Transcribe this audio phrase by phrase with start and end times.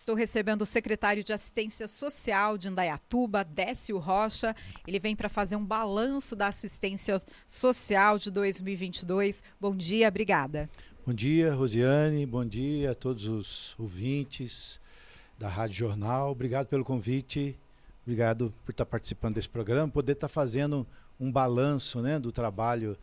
[0.00, 4.56] Estou recebendo o secretário de Assistência Social de Indaiatuba, Décio Rocha.
[4.86, 9.44] Ele vem para fazer um balanço da assistência social de 2022.
[9.60, 10.70] Bom dia, obrigada.
[11.04, 12.24] Bom dia, Rosiane.
[12.24, 14.80] Bom dia a todos os ouvintes
[15.38, 16.30] da Rádio Jornal.
[16.30, 17.54] Obrigado pelo convite.
[18.02, 20.86] Obrigado por estar participando desse programa, poder estar fazendo
[21.20, 22.96] um balanço né, do trabalho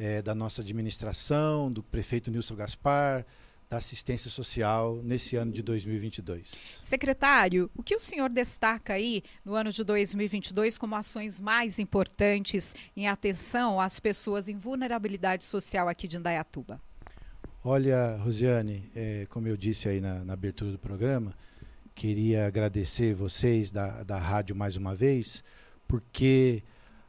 [0.00, 3.24] é, da nossa administração, do prefeito Nilson Gaspar,
[3.70, 6.80] da assistência social nesse ano de 2022.
[6.82, 12.74] Secretário, o que o senhor destaca aí no ano de 2022 como ações mais importantes
[12.96, 16.82] em atenção às pessoas em vulnerabilidade social aqui de Indaiatuba?
[17.64, 21.32] Olha, Rosiane, é, como eu disse aí na, na, abertura do programa,
[21.94, 25.44] queria agradecer vocês da, da rádio mais uma vez,
[25.86, 26.64] porque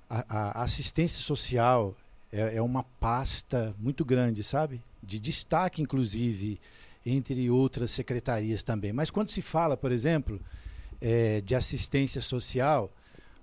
[0.08, 1.96] a, a assistência social
[2.32, 4.82] é, é uma pasta muito grande, sabe?
[5.02, 6.60] de destaque, inclusive,
[7.06, 8.94] entre outras secretarias também.
[8.94, 10.40] Mas quando se fala, por exemplo,
[11.00, 12.92] é, de assistência social,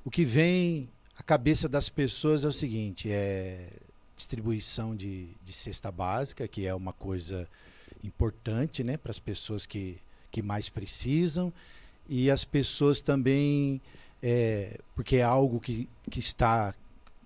[0.05, 3.71] o que vem à cabeça das pessoas é o seguinte: é
[4.17, 7.49] distribuição de, de cesta básica, que é uma coisa
[8.05, 9.99] importante né, para as pessoas que,
[10.31, 11.53] que mais precisam,
[12.09, 13.81] e as pessoas também,
[14.23, 16.75] é, porque é algo que, que está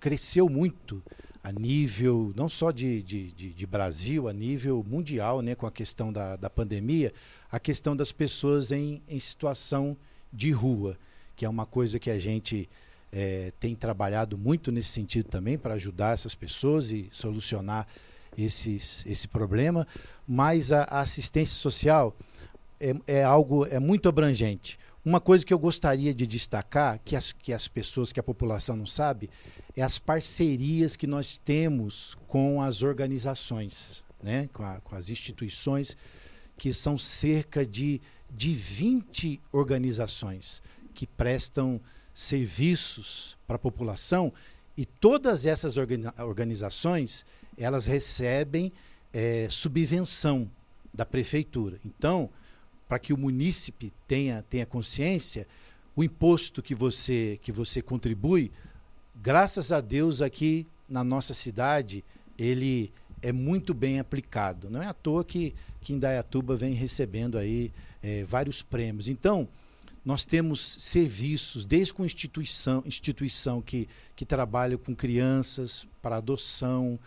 [0.01, 1.01] cresceu muito
[1.43, 5.73] a nível não só de, de, de, de, Brasil, a nível mundial, né, com a
[5.73, 7.13] questão da, da pandemia,
[7.51, 9.97] a questão das pessoas em, em situação
[10.33, 10.97] de rua,
[11.35, 12.69] que é uma coisa que a gente
[13.13, 17.87] é, tem trabalhado muito nesse sentido também para ajudar essas pessoas e solucionar
[18.39, 19.87] esses, esse problema.
[20.27, 22.17] Mas a, a assistência social
[22.81, 24.79] é, é algo é muito abrangente.
[25.05, 28.77] Uma coisa que eu gostaria de destacar, que as, que as pessoas, que a população
[28.77, 29.29] não sabe,
[29.77, 34.49] é as parcerias que nós temos com as organizações, né?
[34.53, 35.97] com, a, com as instituições,
[36.57, 38.01] que são cerca de,
[38.31, 40.63] de 20 organizações
[40.95, 41.81] que prestam
[42.15, 44.33] serviços para a população
[44.77, 47.27] e todas essas organizações
[47.59, 48.73] elas recebem
[49.13, 50.49] é, subvenção
[50.95, 51.81] da prefeitura.
[51.85, 52.31] Então,
[52.93, 55.49] para que o munícipe tenha, tenha consciência,
[55.97, 58.53] o imposto que você, que você contribui,
[59.17, 62.05] graças a Deus aqui na nossa cidade,
[62.39, 62.93] ele
[63.23, 64.69] é muito bem aplicado.
[64.69, 67.73] Não é à toa que, que Indaiatuba vem recebendo aí
[68.03, 69.09] é, vários prêmios.
[69.09, 69.49] Então,
[70.05, 76.99] nós temos serviços, desde com instituição, instituição que, que trabalha com crianças para adoção,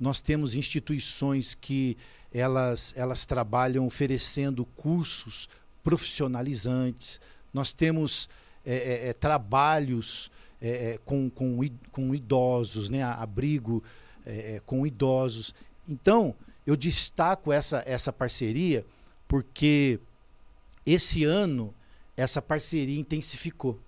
[0.00, 1.96] nós temos instituições que
[2.32, 5.48] elas, elas trabalham oferecendo cursos
[5.84, 7.20] profissionalizantes,
[7.52, 8.28] nós temos
[8.64, 10.30] é, é, é trabalhos
[10.60, 11.58] é, é, com, com,
[11.92, 13.02] com idosos, né?
[13.02, 13.82] abrigo
[14.24, 15.54] é, com idosos.
[15.88, 16.34] Então,
[16.66, 18.84] eu destaco essa, essa parceria
[19.26, 19.98] porque
[20.84, 21.74] esse ano
[22.16, 23.78] essa parceria intensificou.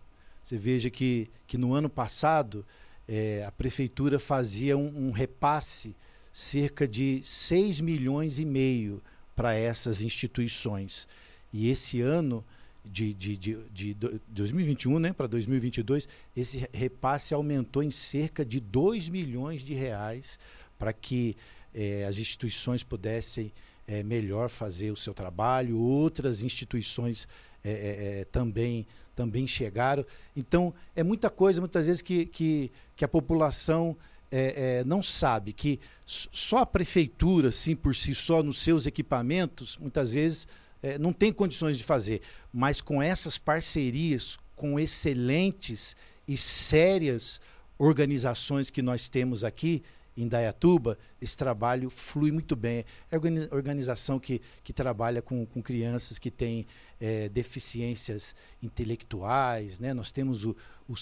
[0.43, 2.65] Você veja que, que no ano passado
[3.09, 5.95] é, a prefeitura fazia um, um, repasse
[6.33, 9.03] cerca de 6 milhões e meio
[9.35, 11.07] para essas instituições.
[11.53, 12.45] E esse ano
[12.85, 13.97] de, de, de, de
[14.29, 20.39] 2021 né, para 2022, esse repasse aumentou em cerca de 2 milhões de reais
[20.79, 21.37] para que
[21.75, 23.53] é, as instituições pudessem
[23.87, 27.29] é, melhor fazer o seu trabalho, outras instituições
[27.71, 30.05] é, também também chegaram.
[30.35, 33.97] Então, é muita coisa, muitas vezes, que, que, que a população
[34.31, 39.77] é, é, não sabe que só a prefeitura, assim, por si só, nos seus equipamentos,
[39.77, 40.49] muitas vezes
[40.83, 42.23] é, não tem condições de fazer.
[42.53, 45.97] Mas com essas parcerias com excelentes
[46.27, 47.41] e sérias
[47.79, 49.83] organizações que nós temos aqui,
[50.17, 52.85] em Dayatuba, esse trabalho flui muito bem.
[53.11, 56.67] É a organização que, que trabalha com, com crianças que têm
[57.01, 59.95] é, deficiências intelectuais, né?
[59.95, 60.55] nós temos o,
[60.89, 60.95] o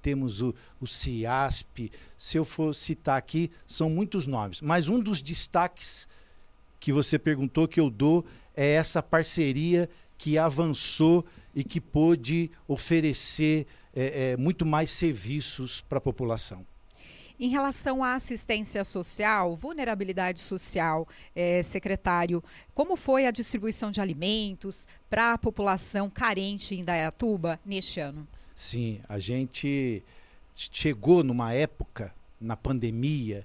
[0.00, 1.90] temos o, o CIASP.
[2.16, 4.60] Se eu for citar aqui, são muitos nomes.
[4.60, 6.06] Mas um dos destaques
[6.78, 13.66] que você perguntou que eu dou é essa parceria que avançou e que pôde oferecer
[13.94, 16.64] é, é, muito mais serviços para a população.
[17.42, 22.40] Em relação à assistência social, vulnerabilidade social, é, secretário,
[22.72, 28.28] como foi a distribuição de alimentos para a população carente em Dayatuba neste ano?
[28.54, 30.04] Sim, a gente
[30.54, 33.44] chegou numa época, na pandemia,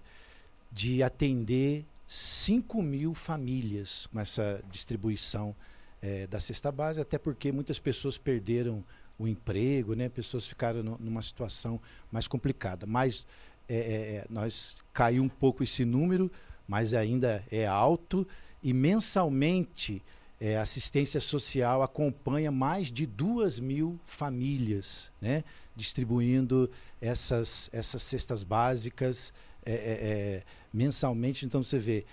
[0.71, 5.55] de atender 5 mil famílias com essa distribuição
[6.03, 8.83] é, da cesta base, até porque muitas pessoas perderam
[9.17, 10.07] o emprego, né?
[10.07, 12.85] pessoas ficaram no, numa situação mais complicada.
[12.85, 13.25] Mas
[13.69, 16.31] é, é, é, nós caiu um pouco esse número,
[16.67, 18.25] mas ainda é alto
[18.63, 20.01] e mensalmente
[20.39, 25.43] é, assistência social acompanha mais de duas mil famílias, né?
[25.75, 26.69] distribuindo
[27.01, 29.33] essas, essas cestas básicas
[29.65, 30.43] é, é, é
[30.73, 31.45] mensalmente.
[31.45, 32.05] Então você vê,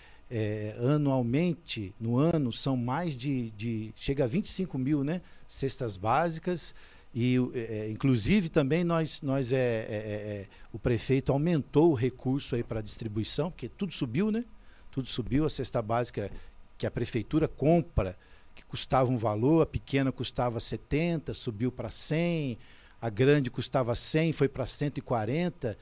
[0.92, 3.92] anualmente, no ano, são mais de, de.
[3.94, 5.20] chega a 25 mil né?
[5.46, 6.74] cestas básicas.
[7.14, 13.68] E, é, inclusive, também nós, nós é, o prefeito aumentou o recurso para distribuição, porque
[13.68, 14.44] tudo subiu, né?
[14.90, 16.30] Tudo subiu, a cesta básica
[16.76, 18.16] que a prefeitura compra,
[18.54, 22.58] que custava um valor, a pequena custava 70, subiu para 100,
[23.00, 25.78] a grande custava 100, foi para 140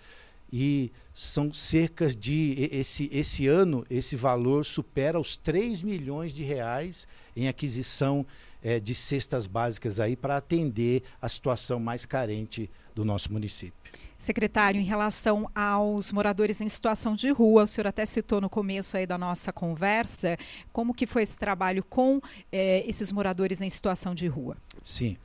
[0.53, 7.09] e são cerca de esse esse ano esse valor supera os 3 milhões de reais
[7.35, 8.27] em aquisição
[8.63, 13.73] é, de cestas básicas aí para atender a situação mais carente do nosso município.
[14.19, 18.97] Secretário, em relação aos moradores em situação de rua, o senhor até citou no começo
[18.97, 20.39] aí da nossa conversa,
[20.73, 22.21] como que foi esse trabalho com
[22.53, 24.57] eh, esses moradores em situação de rua?
[24.85, 25.17] Sim,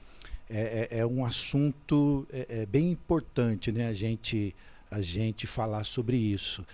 [0.50, 4.56] é, é, é um assunto é, é, bem importante, né, a gente,
[4.90, 6.66] a gente falar sobre isso.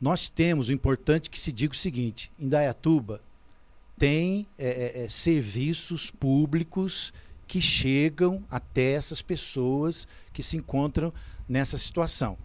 [0.00, 3.20] Nós temos, o importante que se diga o seguinte, em Dayatuba
[3.98, 7.12] tem é, é, serviços públicos
[7.46, 11.12] que chegam até essas pessoas que se encontram
[11.46, 12.38] nessa situação.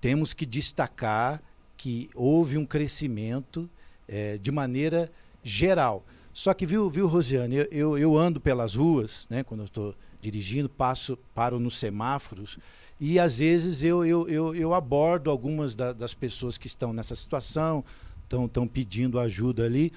[0.00, 1.42] Temos que destacar
[1.76, 3.70] que houve um crescimento
[4.06, 5.10] é, de maneira
[5.42, 6.04] geral.
[6.34, 9.94] Só que, viu, viu Rosiane, eu, eu, eu ando pelas ruas, né, quando eu estou
[10.20, 12.58] dirigindo, passo, paro nos semáforos,
[13.00, 17.16] e às vezes eu, eu, eu, eu abordo algumas da, das pessoas que estão nessa
[17.16, 17.82] situação,
[18.22, 19.90] estão pedindo ajuda ali,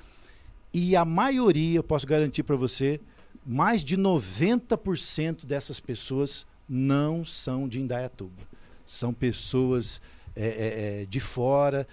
[0.74, 3.00] e a maioria, eu posso garantir para você,
[3.46, 8.42] mais de 90% dessas pessoas não são de Indaiatuba.
[8.86, 10.02] São pessoas
[10.36, 11.88] é, é, é, de fora.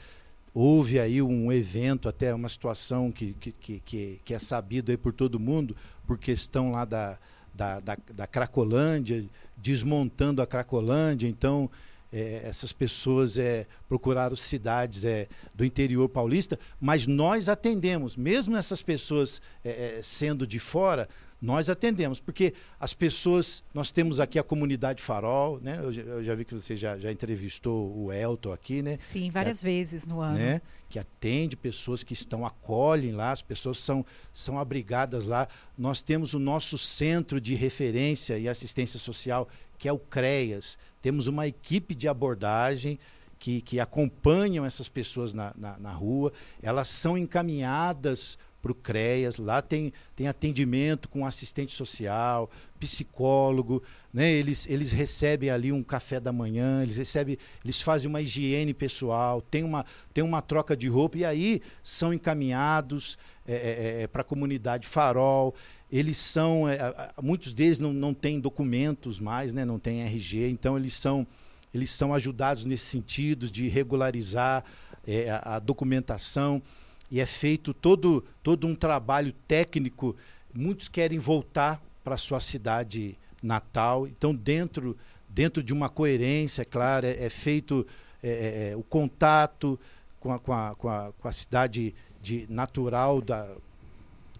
[0.54, 5.12] Houve aí um evento, até uma situação que, que, que, que é sabido aí por
[5.12, 5.76] todo mundo,
[6.06, 7.18] por questão lá da,
[7.54, 9.24] da, da, da Cracolândia,
[9.56, 11.28] desmontando a Cracolândia.
[11.28, 11.70] Então,
[12.12, 18.82] é, essas pessoas é, procuraram cidades é, do interior paulista, mas nós atendemos, mesmo essas
[18.82, 21.08] pessoas é, é sendo de fora,
[21.40, 25.78] nós atendemos, porque as pessoas, nós temos aqui a comunidade Farol, né?
[25.82, 28.98] Eu, eu já vi que você já, já entrevistou o Elton aqui, né?
[28.98, 30.38] Sim, várias vezes no ano.
[30.38, 30.60] Né?
[30.88, 35.48] Que atende pessoas que estão, acolhem lá, as pessoas são, são abrigadas lá.
[35.78, 39.48] Nós temos o nosso centro de referência e assistência social,
[39.78, 40.76] que é o CREAS.
[41.00, 42.98] Temos uma equipe de abordagem
[43.38, 46.30] que, que acompanham essas pessoas na, na, na rua,
[46.62, 54.30] elas são encaminhadas para o CREAS, lá tem, tem atendimento com assistente social, psicólogo, né?
[54.30, 59.40] eles, eles recebem ali um café da manhã, eles recebem, eles fazem uma higiene pessoal,
[59.40, 63.16] tem uma, tem uma troca de roupa e aí são encaminhados
[63.46, 65.54] é, é, é para a comunidade farol.
[65.90, 66.78] Eles são, é,
[67.20, 69.64] muitos deles não, não têm documentos mais, né?
[69.64, 71.26] não têm RG, então eles são,
[71.72, 74.64] eles são ajudados nesse sentido de regularizar
[75.06, 76.62] é, a, a documentação
[77.10, 80.16] e é feito todo, todo um trabalho técnico.
[80.54, 84.96] Muitos querem voltar para sua cidade natal, então dentro,
[85.28, 87.86] dentro de uma coerência, claro, é, é feito
[88.22, 89.78] é, é, é, o contato
[90.18, 93.48] com a, com a, com a, com a cidade de, natural da,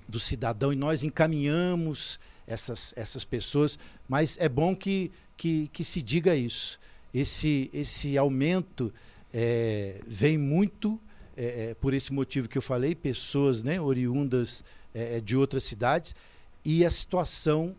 [0.06, 3.78] do cidadão e nós encaminhamos essas, essas pessoas,
[4.08, 6.78] mas é bom que, que, que se diga isso.
[7.12, 8.92] Esse, esse aumento
[9.32, 11.00] é, vem muito
[11.40, 15.64] é, é, por esse motivo que eu falei, pessoas né, oriundas é, é, de outras
[15.64, 16.14] cidades,
[16.62, 17.74] e a situação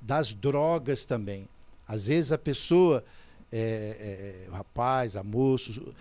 [0.00, 1.48] das drogas também.
[1.86, 3.04] Às vezes a pessoa,
[3.52, 5.94] é, é, o rapaz, a moça, o,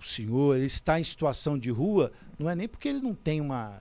[0.00, 3.40] o senhor, ele está em situação de rua, não é nem porque ele não tem
[3.40, 3.80] uma,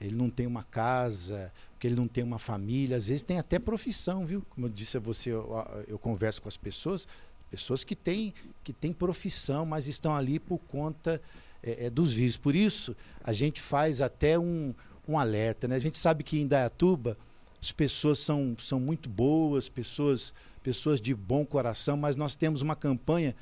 [0.00, 3.58] ele não tem uma casa, porque ele não tem uma família, às vezes tem até
[3.58, 4.46] profissão, viu?
[4.50, 5.52] Como eu disse a você, eu,
[5.88, 7.08] eu converso com as pessoas,
[7.50, 11.20] pessoas que têm, que têm profissão, mas estão ali por conta
[11.62, 12.36] é, é, dos vícios.
[12.36, 14.74] Por isso, a gente faz até um,
[15.06, 15.66] um alerta.
[15.68, 15.76] Né?
[15.76, 17.16] A gente sabe que em Dayatuba
[17.60, 22.76] as pessoas são, são muito boas, pessoas, pessoas de bom coração, mas nós temos uma
[22.76, 23.34] campanha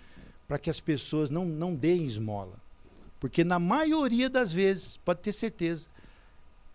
[0.48, 2.56] para que as pessoas não, não deem esmola.
[3.20, 5.88] Porque na maioria das vezes, pode ter certeza,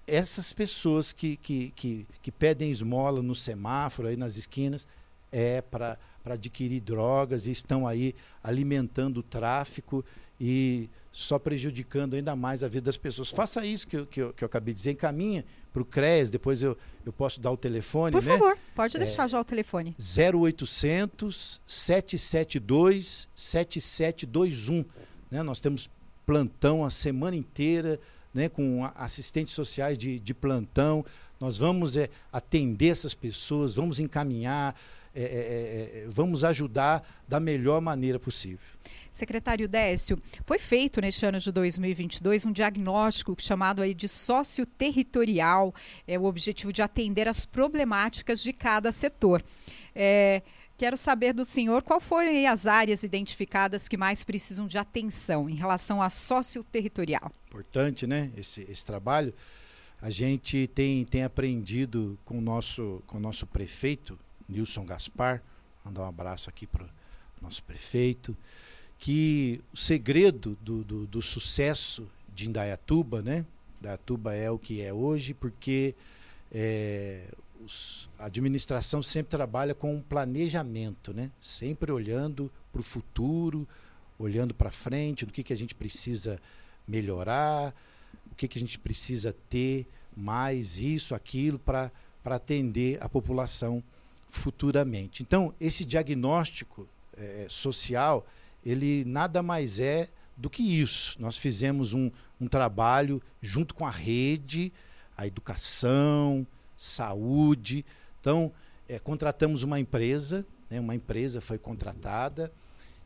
[0.06, 4.88] essas pessoas que, que, que, que pedem esmola no semáforo, aí nas esquinas,
[5.32, 10.04] é para adquirir drogas e estão aí alimentando o tráfico
[10.40, 13.30] e só prejudicando ainda mais a vida das pessoas.
[13.30, 16.30] Faça isso que eu, que eu, que eu acabei de dizer, encaminha para o CRES,
[16.30, 18.14] depois eu, eu posso dar o telefone.
[18.14, 18.32] Por né?
[18.32, 19.96] favor, pode deixar é, já o telefone.
[20.00, 24.86] 0800 772 7721.
[25.30, 25.44] Né?
[25.44, 25.90] Nós temos
[26.26, 28.00] plantão a semana inteira
[28.34, 31.06] né, com assistentes sociais de, de plantão.
[31.40, 34.76] Nós vamos é, atender essas pessoas, vamos encaminhar,
[35.14, 38.66] é, é, é, vamos ajudar da melhor maneira possível.
[39.12, 45.76] Secretário Décio, foi feito neste ano de 2022 um diagnóstico chamado aí de sócio territorial,
[46.08, 49.44] é o objetivo de atender as problemáticas de cada setor.
[49.94, 50.42] É,
[50.78, 55.56] quero saber do senhor qual foram as áreas identificadas que mais precisam de atenção em
[55.56, 57.32] relação a sócio territorial.
[57.48, 59.34] Importante, né, esse, esse trabalho.
[60.02, 64.18] A gente tem, tem aprendido com o nosso, com o nosso prefeito,
[64.52, 65.42] Nilson Gaspar,
[65.84, 66.90] mandar um abraço aqui para o
[67.42, 68.36] nosso prefeito,
[69.00, 73.46] que o segredo do, do, do, sucesso de Indaiatuba, né?
[73.80, 75.96] Indaiatuba é o que é hoje, porque
[76.52, 77.26] é,
[77.66, 81.32] os, a administração sempre trabalha com um planejamento, né?
[81.42, 83.68] Sempre olhando para o futuro,
[84.20, 86.40] olhando para frente, do que, que a gente precisa
[86.88, 87.74] melhorar,
[88.32, 91.92] o que, que a gente precisa ter mais, isso, aquilo, para
[92.24, 93.84] atender a população
[94.32, 95.22] futuramente.
[95.22, 98.26] Então, esse diagnóstico é, social,
[98.66, 101.22] ele nada mais é do que isso.
[101.22, 102.10] Nós fizemos um,
[102.40, 104.74] um trabalho junto com a rede,
[105.16, 107.86] a educação, saúde.
[108.20, 108.52] Então,
[108.88, 112.52] é, contratamos uma empresa, né, uma empresa foi contratada,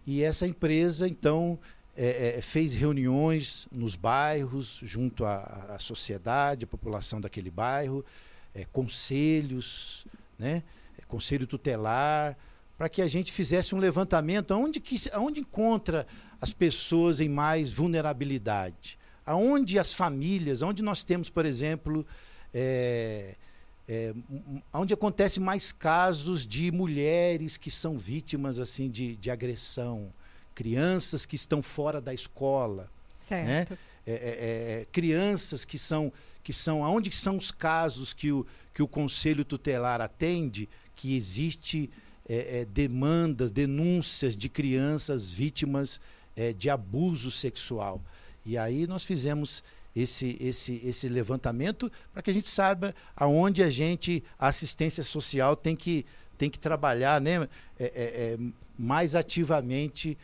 [0.07, 1.57] e essa empresa, então,
[1.97, 5.39] é, é, fez reuniões nos bairros, junto à,
[5.75, 8.05] à sociedade, à população daquele bairro,
[8.53, 10.05] é, conselhos,
[10.37, 10.61] né?
[11.07, 12.37] Conselho tutelar,
[12.77, 16.05] para que a gente fizesse um levantamento aonde, que, aonde encontra
[16.41, 22.05] as pessoas em mais vulnerabilidade, aonde as famílias, aonde nós temos, por exemplo,
[22.53, 23.35] é,
[23.87, 24.13] é,
[24.73, 30.11] onde acontece mais casos de mulheres que são vítimas assim de, de agressão,
[30.53, 32.89] crianças que estão fora da escola, né?
[33.17, 33.71] certo.
[33.71, 33.77] Né?
[34.07, 38.87] É, é, crianças que são que são aonde são os casos que o, que o
[38.87, 41.89] conselho tutelar atende que existe
[42.27, 45.99] é, é, demandas, denúncias de crianças vítimas
[46.35, 48.01] é, de abuso sexual.
[48.45, 49.63] E aí nós fizemos
[49.95, 55.55] esse, esse, esse levantamento para que a gente saiba aonde a gente, a assistência social,
[55.55, 56.05] tem que,
[56.37, 57.47] tem que trabalhar né,
[57.79, 58.37] é, é, é,
[58.77, 60.17] mais ativamente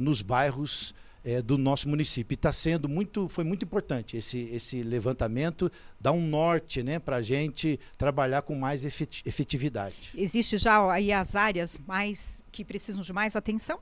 [0.00, 2.34] nos bairros é, do nosso município.
[2.34, 7.16] E está sendo muito, foi muito importante esse, esse levantamento, dar um norte né, para
[7.16, 10.10] a gente trabalhar com mais efetividade.
[10.14, 13.78] Existe já aí as áreas mais que precisam de mais atenção?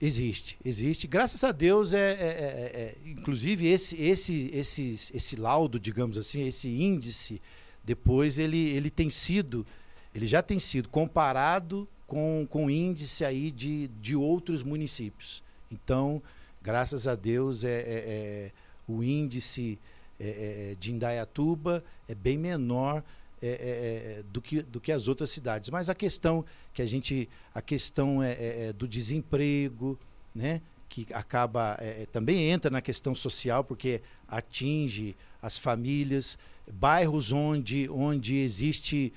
[0.00, 1.08] Existe, existe.
[1.08, 6.46] Graças a Deus, é, é, é, é inclusive esse, esse, esse, esse laudo, digamos assim,
[6.46, 7.42] esse índice,
[7.82, 9.66] depois ele, ele tem sido,
[10.14, 15.42] ele já tem sido comparado com, com índice aí de, de outros municípios.
[15.70, 16.22] Então,
[16.62, 18.52] graças a Deus, é, é, é
[18.86, 19.78] o índice
[20.18, 23.04] é, é, de Indaiatuba é bem menor
[23.40, 25.70] é, do, que, do que as outras cidades.
[25.70, 29.98] Mas a questão que a gente, a questão é, do desemprego,
[30.34, 30.60] né?
[30.88, 31.78] que acaba
[32.10, 36.38] também entra na questão social porque atinge as famílias,
[36.72, 39.12] bairros onde, onde existe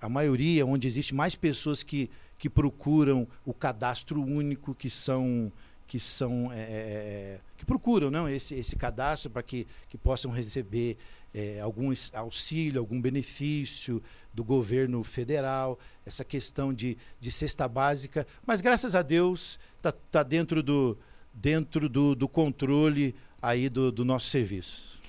[0.00, 5.52] a, a maioria, onde existe mais pessoas que que procuram o cadastro único, que são
[5.86, 10.30] que são é, é, é que procuram não esse, esse cadastro para que, que possam
[10.30, 10.96] receber
[11.34, 18.60] é, algum auxílio, algum benefício do governo federal, essa questão de, de cesta básica, mas
[18.60, 20.96] graças a Deus está tá dentro do
[21.34, 25.02] dentro do, do controle aí do, do nosso serviço.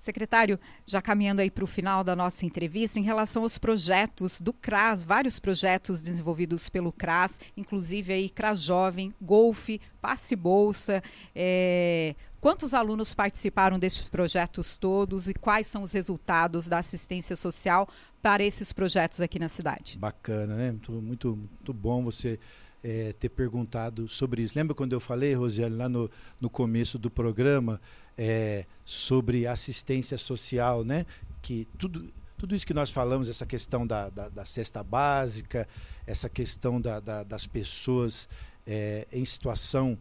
[0.00, 4.50] Secretário, já caminhando aí para o final da nossa entrevista, em relação aos projetos do
[4.50, 11.02] CRAS, vários projetos desenvolvidos pelo CRAS, inclusive aí CRAS Jovem, Golfe, Passe Bolsa.
[11.36, 17.86] É, quantos alunos participaram desses projetos todos e quais são os resultados da assistência social
[18.22, 19.98] para esses projetos aqui na cidade?
[19.98, 20.70] Bacana, né?
[20.70, 22.40] Muito, muito, muito bom você
[22.82, 24.58] é, ter perguntado sobre isso.
[24.58, 27.80] Lembra quando eu falei, Rosiane, lá no, no começo do programa,
[28.22, 31.06] é, sobre assistência social, né?
[31.40, 35.66] Que tudo, tudo isso que nós falamos, essa questão da, da, da cesta básica,
[36.06, 38.28] essa questão da, da das pessoas
[38.66, 39.96] é, em situação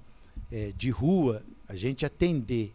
[0.51, 2.73] é, de rua, a gente atender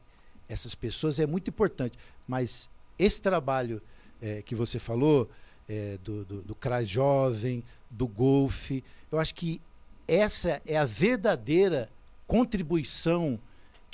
[0.48, 1.98] essas pessoas é muito importante.
[2.26, 3.82] Mas esse trabalho
[4.22, 5.28] é, que você falou,
[5.68, 8.82] é, do, do, do CRAS Jovem, do Golfe,
[9.12, 9.60] eu acho que
[10.08, 11.90] essa é a verdadeira
[12.26, 13.38] contribuição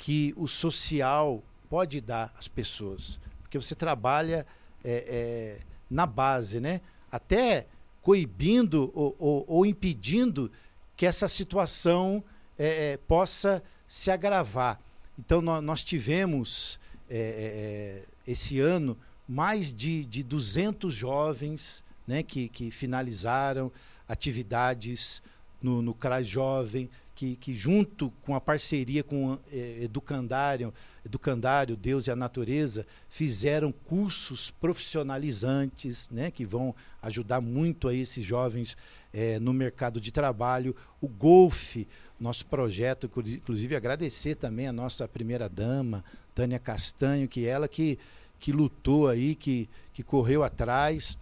[0.01, 3.19] que o social pode dar às pessoas.
[3.43, 4.47] Porque você trabalha
[4.83, 6.81] é, é, na base, né?
[7.11, 7.67] Até
[8.01, 10.51] coibindo ou, ou, ou impedindo
[10.97, 12.23] que essa situação
[12.57, 14.81] é, é possa se agravar.
[15.19, 22.49] Então, nós, nós tivemos é, é, esse ano mais de, de 200 jovens né, que,
[22.49, 23.71] que finalizaram
[24.07, 25.21] atividades
[25.61, 26.89] no, no CRAS Jovem,
[27.21, 30.73] que, que junto com a parceria com é, Educandário,
[31.05, 38.25] Educandário, Deus e a Natureza, fizeram cursos profissionalizantes, né, que vão ajudar muito a esses
[38.25, 38.75] jovens
[39.13, 40.75] é, no mercado de trabalho.
[40.99, 41.87] O golfe,
[42.19, 47.99] nosso projeto, inclusive agradecer também a nossa primeira dama, Tânia Castanho, que ela que,
[48.39, 51.15] que lutou aí, que, que correu atrás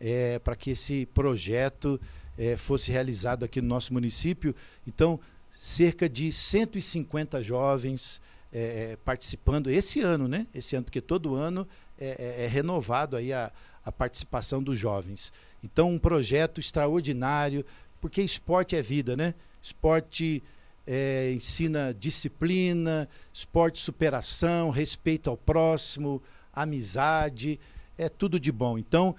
[0.00, 2.00] é, para que esse projeto
[2.36, 4.52] é, fosse realizado aqui no nosso município.
[4.84, 5.20] Então,
[5.56, 8.20] cerca de 150 jovens
[8.52, 10.46] é, é, participando esse ano, né?
[10.54, 11.66] Esse ano, porque todo ano
[11.98, 13.50] é, é, é, renovado aí a,
[13.84, 15.32] a participação dos jovens.
[15.62, 17.64] Então, um projeto extraordinário,
[18.00, 19.34] porque esporte é vida, né?
[19.62, 20.42] Esporte
[20.86, 27.58] é, ensina disciplina, esporte superação, respeito ao próximo, amizade,
[27.96, 28.78] é tudo de bom.
[28.78, 29.16] Então,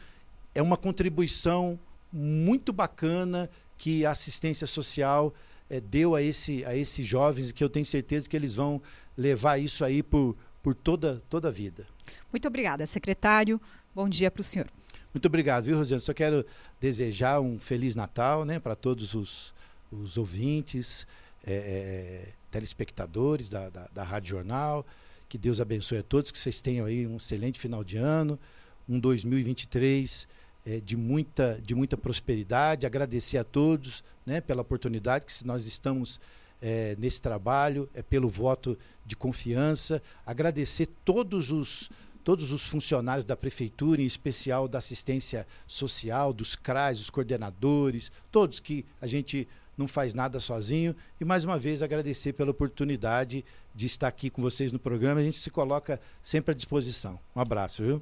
[0.53, 1.79] é uma contribuição
[2.11, 5.33] muito bacana que a assistência social
[5.69, 8.81] é, deu a, esse, a esses jovens, que eu tenho certeza que eles vão
[9.17, 11.87] levar isso aí por, por toda, toda a vida.
[12.31, 13.59] Muito obrigada, secretário.
[13.93, 14.67] Bom dia para o senhor.
[15.13, 16.01] Muito obrigado, viu, Rosiane?
[16.01, 16.45] Só quero
[16.79, 19.53] desejar um Feliz Natal né, para todos os,
[19.89, 21.07] os ouvintes,
[21.45, 24.85] é, é, telespectadores da, da, da Rádio Jornal.
[25.29, 28.37] Que Deus abençoe a todos, que vocês tenham aí um excelente final de ano,
[28.87, 30.27] um 2023
[30.65, 36.19] é, de, muita, de muita prosperidade, agradecer a todos né, pela oportunidade que nós estamos
[36.61, 41.89] é, nesse trabalho, é pelo voto de confiança, agradecer todos os
[42.23, 48.59] todos os funcionários da prefeitura, em especial da assistência social, dos CRAs, os coordenadores, todos
[48.59, 50.95] que a gente não faz nada sozinho.
[51.21, 53.45] E mais uma vez agradecer pela oportunidade
[53.75, 55.19] de estar aqui com vocês no programa.
[55.19, 57.19] A gente se coloca sempre à disposição.
[57.35, 58.01] Um abraço, viu?